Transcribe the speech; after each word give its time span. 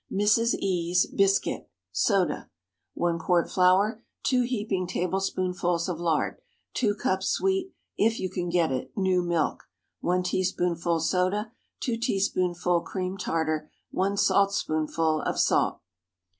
MRS. 0.11 0.55
E——'S 0.55 1.05
BISCUIT 1.05 1.69
(Soda.) 1.91 2.33
✠ 2.49 2.49
1 2.95 3.19
quart 3.19 3.47
flour. 3.51 4.03
2 4.23 4.41
heaping 4.41 4.87
tablespoonfuls 4.87 5.87
of 5.87 5.99
lard. 5.99 6.41
2 6.73 6.95
cups 6.95 7.29
sweet—if 7.29 8.19
you 8.19 8.27
can 8.27 8.49
get 8.49 8.71
it—new 8.71 9.21
milk. 9.21 9.65
1 9.99 10.23
teaspoonful 10.23 10.99
soda. 10.99 11.51
2 11.81 11.97
teaspoonful 11.97 12.81
cream 12.81 13.15
tartar. 13.15 13.69
1 13.91 14.17
saltspoonful 14.17 15.21
of 15.21 15.37
salt. 15.37 15.81